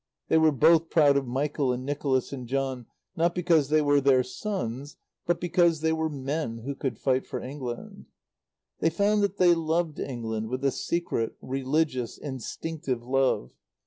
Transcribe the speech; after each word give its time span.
They 0.29 0.39
were 0.39 0.51
both 0.51 0.89
proud 0.89 1.15
of 1.15 1.27
Michael 1.27 1.71
and 1.71 1.85
Nicholas 1.85 2.33
and 2.33 2.47
John, 2.47 2.87
not 3.15 3.35
because 3.35 3.69
they 3.69 3.83
were 3.83 4.01
their 4.01 4.23
sons, 4.23 4.97
but 5.27 5.39
because 5.39 5.81
they 5.81 5.93
were 5.93 6.09
men 6.09 6.63
who 6.65 6.73
could 6.73 6.97
fight 6.97 7.27
for 7.27 7.39
England. 7.39 8.07
They 8.79 8.89
found 8.89 9.21
that 9.21 9.37
they 9.37 9.53
loved 9.53 9.99
England 9.99 10.49
with 10.49 10.65
a 10.65 10.71
secret, 10.71 11.35
religious, 11.39 12.17
instinctive 12.17 13.03
love. 13.03 13.51